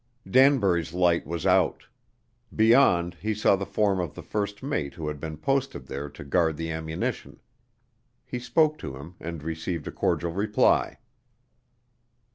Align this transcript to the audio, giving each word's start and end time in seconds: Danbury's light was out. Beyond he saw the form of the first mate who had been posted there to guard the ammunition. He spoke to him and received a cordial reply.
Danbury's 0.27 0.95
light 0.95 1.27
was 1.27 1.45
out. 1.45 1.83
Beyond 2.55 3.13
he 3.21 3.35
saw 3.35 3.55
the 3.55 3.67
form 3.67 3.99
of 3.99 4.15
the 4.15 4.23
first 4.23 4.63
mate 4.63 4.95
who 4.95 5.07
had 5.07 5.19
been 5.19 5.37
posted 5.37 5.85
there 5.85 6.09
to 6.09 6.23
guard 6.23 6.57
the 6.57 6.71
ammunition. 6.71 7.39
He 8.25 8.39
spoke 8.39 8.79
to 8.79 8.95
him 8.95 9.13
and 9.19 9.43
received 9.43 9.87
a 9.87 9.91
cordial 9.91 10.31
reply. 10.31 10.97